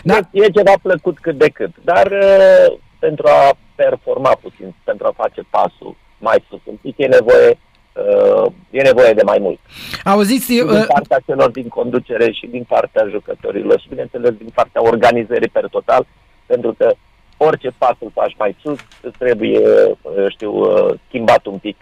Da. 0.03 0.19
E, 0.31 0.43
e 0.43 0.49
ceva 0.49 0.73
plăcut 0.81 1.19
cât 1.19 1.37
de 1.37 1.49
cât, 1.49 1.71
dar 1.83 2.07
uh, 2.11 2.77
pentru 2.99 3.27
a 3.27 3.57
performa 3.75 4.37
puțin, 4.41 4.75
pentru 4.83 5.07
a 5.07 5.13
face 5.15 5.41
pasul 5.49 5.95
mai 6.17 6.43
sus 6.49 6.59
un 6.63 6.75
pic, 6.81 6.97
e 6.97 7.05
nevoie 7.05 7.57
uh, 7.93 8.51
e 8.69 8.81
nevoie 8.81 9.13
de 9.13 9.23
mai 9.23 9.37
mult. 9.39 9.59
Auziți, 10.03 10.47
din 10.47 10.67
uh... 10.67 10.85
partea 10.87 11.19
celor 11.25 11.49
din 11.51 11.67
conducere 11.67 12.31
și 12.31 12.47
din 12.47 12.63
partea 12.63 13.07
jucătorilor 13.09 13.79
și, 13.79 13.89
bineînțeles, 13.89 14.33
din 14.37 14.51
partea 14.53 14.83
organizării 14.83 15.47
per 15.47 15.67
total, 15.67 16.05
pentru 16.45 16.73
că 16.77 16.93
orice 17.37 17.69
pas 17.77 17.95
îl 17.99 18.11
faci 18.13 18.35
mai 18.37 18.55
sus, 18.61 18.79
îți 19.01 19.17
trebuie, 19.17 19.61
uh, 20.01 20.25
știu, 20.29 20.53
uh, 20.53 20.93
schimbat 21.07 21.45
un 21.45 21.57
pic 21.57 21.77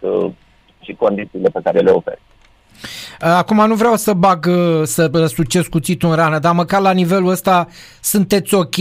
și 0.80 0.94
condițiile 0.94 1.50
pe 1.50 1.60
care 1.64 1.80
le 1.80 1.92
oferi. 1.92 2.22
Acum 3.20 3.68
nu 3.68 3.76
vreau 3.76 3.96
să 3.96 4.14
bag, 4.14 4.46
uh, 4.46 4.82
să 4.84 5.10
răsucesc 5.14 5.70
cuțitul 5.70 6.10
în 6.10 6.16
rană, 6.16 6.40
dar 6.40 6.54
măcar 6.54 6.82
la 6.82 6.92
nivelul 6.92 7.30
ăsta 7.30 7.68
sunteți 8.02 8.54
ok 8.54 8.78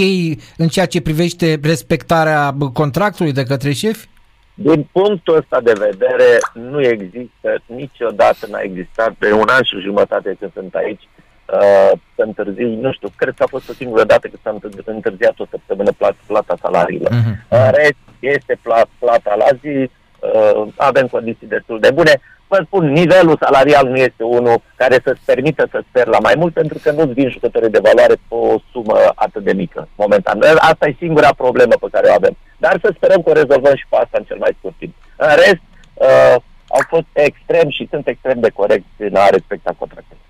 în 0.56 0.68
ceea 0.68 0.86
ce 0.86 1.00
privește 1.00 1.58
respectarea 1.62 2.56
contractului 2.72 3.32
de 3.32 3.42
către 3.42 3.72
șefi? 3.72 4.08
Din 4.54 4.88
punctul 4.92 5.36
ăsta 5.36 5.60
de 5.60 5.72
vedere, 5.72 6.38
nu 6.52 6.80
există, 6.82 7.62
niciodată 7.66 8.46
n-a 8.50 8.60
existat, 8.60 9.14
de 9.18 9.32
un 9.32 9.48
an 9.48 9.62
și 9.62 9.80
jumătate 9.80 10.36
când 10.38 10.52
sunt 10.52 10.74
aici, 10.74 11.08
uh, 11.52 11.98
să 12.14 12.22
întârzi, 12.22 12.62
nu 12.62 12.92
știu, 12.92 13.08
cred 13.16 13.34
că 13.36 13.42
a 13.42 13.46
fost 13.54 13.68
o 13.68 13.72
singură 13.72 14.04
dată 14.04 14.28
când 14.28 14.42
s-a 14.42 14.92
întârziat 14.92 15.38
o 15.38 15.46
săptămână 15.50 15.92
plata, 15.92 16.16
plata 16.26 16.54
salariilor. 16.60 17.10
Uh-huh. 17.10 17.48
În 17.48 17.70
rest, 17.72 18.02
este 18.18 18.58
plata 18.98 19.34
la 19.38 19.48
zi, 19.60 19.76
uh, 20.20 20.72
avem 20.76 21.06
condiții 21.06 21.46
destul 21.46 21.80
de 21.80 21.90
bune 21.90 22.20
vă 22.52 22.62
spun, 22.66 22.84
nivelul 22.92 23.36
salarial 23.44 23.86
nu 23.88 23.96
este 23.96 24.22
unul 24.38 24.62
care 24.76 24.96
să-ți 25.04 25.24
permită 25.24 25.62
să 25.70 25.82
sper 25.88 26.06
la 26.06 26.18
mai 26.26 26.34
mult, 26.40 26.52
pentru 26.52 26.78
că 26.82 26.90
nu-ți 26.90 27.16
vin 27.18 27.28
jucători 27.30 27.70
de 27.70 27.86
valoare 27.88 28.14
pe 28.28 28.34
o 28.34 28.54
sumă 28.72 28.96
atât 29.14 29.42
de 29.44 29.52
mică, 29.52 29.88
momentan. 29.96 30.36
Asta 30.70 30.86
e 30.86 31.04
singura 31.04 31.32
problemă 31.42 31.74
pe 31.80 31.92
care 31.94 32.06
o 32.08 32.14
avem. 32.14 32.34
Dar 32.64 32.74
să 32.82 32.92
sperăm 32.96 33.20
că 33.22 33.30
o 33.30 33.40
rezolvăm 33.42 33.74
și 33.76 33.86
pe 33.88 33.96
asta 33.96 34.16
în 34.18 34.24
cel 34.24 34.38
mai 34.38 34.56
scurt 34.58 34.74
timp. 34.78 34.94
În 35.16 35.34
rest, 35.44 35.64
uh, 35.94 36.36
au 36.76 36.82
fost 36.88 37.10
extrem 37.12 37.68
și 37.76 37.88
sunt 37.90 38.06
extrem 38.06 38.40
de 38.40 38.50
corecți 38.58 38.96
în 39.08 39.14
a 39.14 39.28
respecta 39.28 39.72
contractele. 39.78 40.20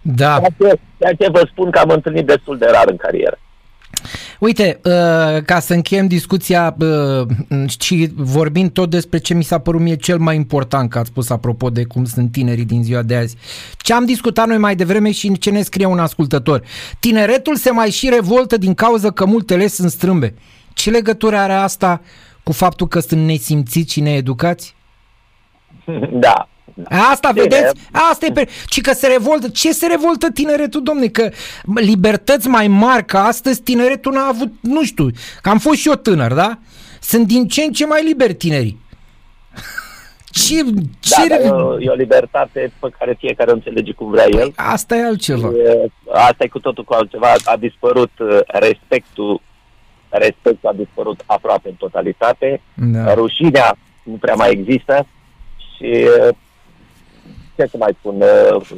Da. 0.00 0.32
Ceea 0.38 0.54
ce, 0.58 0.78
ceea 0.98 1.14
ce 1.20 1.36
vă 1.36 1.42
spun 1.50 1.70
că 1.70 1.78
am 1.78 1.90
întâlnit 1.90 2.26
destul 2.26 2.58
de 2.58 2.68
rar 2.74 2.88
în 2.88 2.96
carieră. 2.96 3.38
Uite, 4.40 4.80
uh, 4.84 5.42
ca 5.44 5.58
să 5.60 5.74
încheiem 5.74 6.06
discuția 6.06 6.76
uh, 6.78 7.26
și 7.80 8.10
vorbind 8.14 8.70
tot 8.70 8.90
despre 8.90 9.18
ce 9.18 9.34
mi 9.34 9.42
s-a 9.42 9.58
părut 9.58 9.80
mie 9.80 9.96
cel 9.96 10.18
mai 10.18 10.36
important, 10.36 10.90
că 10.90 10.98
ați 10.98 11.08
spus 11.08 11.30
apropo 11.30 11.70
de 11.70 11.84
cum 11.84 12.04
sunt 12.04 12.32
tinerii 12.32 12.64
din 12.64 12.82
ziua 12.82 13.02
de 13.02 13.16
azi. 13.16 13.36
Ce 13.78 13.92
am 13.92 14.04
discutat 14.04 14.46
noi 14.46 14.58
mai 14.58 14.76
devreme 14.76 15.10
și 15.10 15.38
ce 15.38 15.50
ne 15.50 15.62
scrie 15.62 15.86
un 15.86 15.98
ascultător. 15.98 16.62
Tineretul 16.98 17.56
se 17.56 17.70
mai 17.70 17.90
și 17.90 18.08
revoltă 18.08 18.56
din 18.56 18.74
cauza 18.74 19.10
că 19.10 19.26
multele 19.26 19.66
sunt 19.66 19.90
strâmbe. 19.90 20.34
Ce 20.74 20.90
legătură 20.90 21.36
are 21.36 21.52
asta 21.52 22.00
cu 22.42 22.52
faptul 22.52 22.88
că 22.88 23.00
sunt 23.00 23.24
nesimțiți 23.24 23.92
și 23.92 24.00
needucați? 24.00 24.74
Da, 26.10 26.48
Asta 26.88 27.30
Bine. 27.32 27.42
vedeți? 27.42 27.88
Asta 28.10 28.26
e 28.26 28.32
pe... 28.32 28.48
Ci 28.66 28.80
că 28.80 28.92
se 28.92 29.06
revoltă. 29.06 29.48
Ce 29.48 29.72
se 29.72 29.86
revoltă 29.86 30.30
tineretul, 30.30 30.82
domne? 30.82 31.06
Că 31.06 31.30
libertăți 31.74 32.48
mai 32.48 32.68
mari 32.68 33.04
ca 33.04 33.24
astăzi 33.24 33.62
tineretul 33.62 34.12
n-a 34.12 34.26
avut, 34.26 34.52
nu 34.60 34.84
știu, 34.84 35.06
că 35.40 35.48
am 35.48 35.58
fost 35.58 35.78
și 35.78 35.88
eu 35.88 35.94
tânăr, 35.94 36.32
da? 36.32 36.58
Sunt 37.00 37.26
din 37.26 37.48
ce 37.48 37.62
în 37.62 37.72
ce 37.72 37.86
mai 37.86 38.04
liberi 38.04 38.34
tinerii. 38.34 38.78
Ce, 40.32 40.64
ce... 41.00 41.28
Da, 41.28 41.34
e, 41.34 41.48
o, 41.48 41.80
e 41.80 41.90
o 41.90 41.94
libertate 41.94 42.72
pe 42.80 42.88
care 42.98 43.16
fiecare 43.18 43.50
o 43.50 43.54
înțelege 43.54 43.92
cum 43.92 44.10
vrea 44.10 44.24
el. 44.24 44.36
Păi 44.36 44.52
asta 44.56 44.96
e 44.96 45.04
altceva. 45.04 45.48
E, 45.48 45.90
asta 46.12 46.44
e 46.44 46.48
cu 46.48 46.58
totul 46.58 46.84
cu 46.84 46.92
altceva. 46.92 47.32
A 47.44 47.56
dispărut 47.56 48.10
uh, 48.18 48.38
respectul, 48.46 49.40
respectul 50.08 50.68
a 50.68 50.72
dispărut 50.72 51.22
aproape 51.26 51.68
în 51.68 51.74
totalitate. 51.74 52.60
Da. 52.74 53.14
Rușinea 53.14 53.76
nu 54.02 54.16
prea 54.20 54.34
mai 54.34 54.50
există 54.50 55.06
și 55.58 56.06
uh, 56.28 56.36
ce 57.64 57.70
să 57.70 57.76
mai 57.76 57.96
spun, 57.98 58.20
uh, 58.20 58.70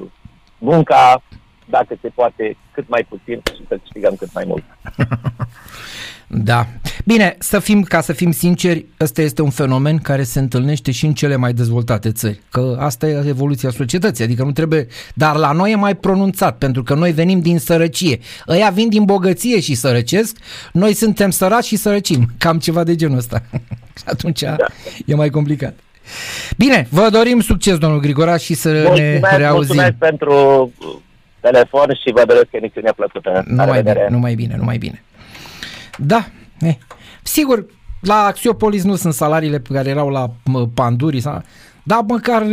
munca, 0.58 1.22
dacă 1.64 1.98
se 2.00 2.08
poate, 2.08 2.56
cât 2.72 2.88
mai 2.88 3.06
puțin 3.08 3.40
și 3.54 3.64
să 3.68 3.76
câștigăm 3.82 4.14
cât 4.14 4.32
mai 4.34 4.44
mult. 4.46 4.64
Da. 6.34 6.66
Bine, 7.04 7.36
să 7.38 7.58
fim, 7.58 7.82
ca 7.82 8.00
să 8.00 8.12
fim 8.12 8.30
sinceri, 8.30 8.86
ăsta 9.00 9.22
este 9.22 9.42
un 9.42 9.50
fenomen 9.50 9.98
care 9.98 10.22
se 10.22 10.38
întâlnește 10.38 10.90
și 10.90 11.06
în 11.06 11.14
cele 11.14 11.36
mai 11.36 11.52
dezvoltate 11.52 12.12
țări. 12.12 12.40
Că 12.50 12.76
asta 12.80 13.06
e 13.06 13.24
evoluția 13.26 13.70
societății, 13.70 14.24
adică 14.24 14.42
nu 14.42 14.52
trebuie... 14.52 14.86
Dar 15.14 15.36
la 15.36 15.52
noi 15.52 15.70
e 15.70 15.76
mai 15.76 15.96
pronunțat, 15.96 16.58
pentru 16.58 16.82
că 16.82 16.94
noi 16.94 17.12
venim 17.12 17.40
din 17.40 17.58
sărăcie. 17.58 18.18
Ăia 18.48 18.70
vin 18.70 18.88
din 18.88 19.04
bogăție 19.04 19.60
și 19.60 19.74
sărăcesc, 19.74 20.36
noi 20.72 20.94
suntem 20.94 21.30
săraci 21.30 21.64
și 21.64 21.76
sărăcim. 21.76 22.26
Cam 22.38 22.58
ceva 22.58 22.84
de 22.84 22.94
genul 22.94 23.16
ăsta. 23.16 23.42
atunci 24.12 24.40
da. 24.40 24.56
e 25.06 25.14
mai 25.14 25.30
complicat. 25.30 25.74
Bine, 26.56 26.86
vă 26.90 27.08
dorim 27.10 27.40
succes, 27.40 27.78
domnul 27.78 28.00
Grigoraș, 28.00 28.42
și 28.42 28.54
să 28.54 28.68
mulțumesc, 28.86 29.20
ne 29.20 29.36
reauzim. 29.36 29.74
Mulțumesc 29.74 29.94
pentru 29.94 30.72
telefon 31.40 31.98
și 32.04 32.12
vă 32.12 32.24
doresc 32.26 32.48
emisiunea 32.50 32.92
plăcută. 32.92 33.44
Numai 33.46 33.82
bine, 33.82 34.06
numai 34.10 34.34
bine, 34.34 34.56
numai 34.56 34.78
bine. 34.78 35.02
Da, 35.98 36.26
eh. 36.60 36.74
sigur, 37.22 37.66
la 38.00 38.24
Axiopolis 38.24 38.82
nu 38.84 38.94
sunt 38.94 39.14
salariile 39.14 39.58
pe 39.58 39.72
care 39.72 39.88
erau 39.88 40.08
la 40.08 40.30
Panduri, 40.74 41.20
sau, 41.20 41.42
dar 41.82 42.00
măcar 42.06 42.46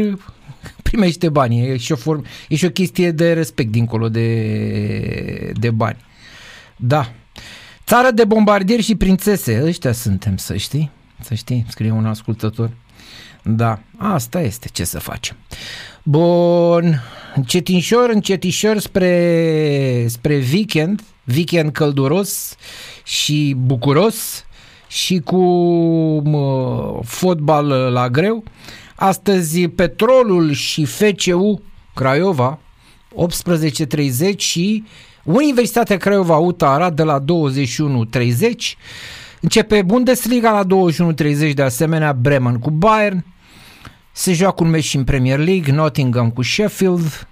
primește 0.84 1.30
bani. 1.30 1.68
E 1.68 1.78
și, 1.78 1.92
o 1.92 1.96
form, 1.96 2.26
e 2.48 2.56
și 2.56 2.66
o 2.66 2.70
chestie 2.70 3.12
de 3.12 3.34
respect 3.34 3.72
dincolo 3.72 4.10
de, 4.10 5.52
de 5.54 5.70
bani. 5.70 5.98
Da. 6.76 7.12
Țară 7.86 8.12
de 8.12 8.26
bombardieri 8.26 8.82
și 8.82 8.96
prințese, 8.96 9.62
ăștia 9.66 9.92
suntem, 9.92 10.38
să 10.38 10.56
știi. 10.56 10.92
Să 11.22 11.34
știi, 11.34 11.66
scrie 11.68 11.92
un 11.92 12.06
ascultător. 12.06 12.70
Da, 13.44 13.80
asta 13.98 14.42
este, 14.42 14.68
ce 14.72 14.84
să 14.84 15.00
facem. 15.00 15.38
Bun, 16.04 17.02
încetișor, 17.36 18.10
încetișor 18.10 18.78
spre, 18.80 20.06
spre 20.08 20.44
weekend, 20.54 21.02
weekend 21.36 21.72
călduros 21.72 22.56
și 23.04 23.56
bucuros 23.58 24.46
și 24.88 25.20
cu 25.20 25.42
mă, 26.22 27.00
fotbal 27.04 27.68
la 27.68 28.10
greu. 28.10 28.44
Astăzi 28.96 29.68
Petrolul 29.68 30.52
și 30.52 30.86
FCU 30.86 31.62
Craiova 31.96 32.60
18.30 33.16 34.38
și 34.38 34.84
Universitatea 35.24 35.98
Craiova 35.98 36.38
UTA 36.38 36.70
Arad 36.74 36.96
de 36.96 37.04
la 37.04 37.20
21.30 37.20 37.26
Începe 39.42 39.82
Bundesliga 39.82 40.52
la 40.52 40.66
21.30 41.48 41.54
de 41.54 41.62
asemenea 41.62 42.14
Bremen 42.14 42.60
cu 42.60 42.70
Bayern. 42.70 43.26
Se 44.12 44.34
joacă 44.34 44.64
un 44.64 44.70
meci 44.70 44.84
și 44.84 44.96
în 44.96 45.04
Premier 45.04 45.40
League, 45.40 45.74
Nottingham 45.74 46.30
cu 46.30 46.42
Sheffield. 46.42 47.28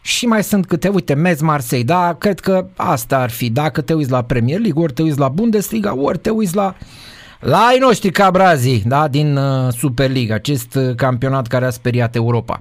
Și 0.00 0.26
mai 0.26 0.44
sunt 0.44 0.66
câte, 0.66 0.88
uite, 0.88 1.14
Metz 1.14 1.40
Marseille, 1.40 1.84
da, 1.84 2.14
cred 2.18 2.40
că 2.40 2.66
asta 2.76 3.18
ar 3.18 3.30
fi, 3.30 3.50
dacă 3.50 3.80
te 3.80 3.94
uiți 3.94 4.10
la 4.10 4.22
Premier 4.22 4.60
League, 4.60 4.82
ori 4.82 4.92
te 4.92 5.02
uiți 5.02 5.18
la 5.18 5.28
Bundesliga, 5.28 5.96
ori 5.96 6.18
te 6.18 6.30
uiți 6.30 6.54
la 6.54 6.74
la 7.40 7.58
ai 7.58 7.78
noștri 7.78 8.10
ca 8.10 8.30
brazii, 8.30 8.82
da, 8.86 9.08
din 9.08 9.36
uh, 9.36 9.72
Superliga, 9.72 10.34
acest 10.34 10.74
uh, 10.74 10.94
campionat 10.94 11.46
care 11.46 11.64
a 11.64 11.70
speriat 11.70 12.14
Europa. 12.14 12.60